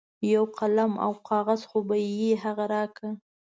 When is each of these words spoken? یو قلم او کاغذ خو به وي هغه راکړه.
یو 0.33 0.43
قلم 0.57 0.91
او 1.05 1.11
کاغذ 1.29 1.61
خو 1.69 1.77
به 1.87 1.95
وي 2.17 2.31
هغه 2.43 2.65
راکړه. 2.73 3.11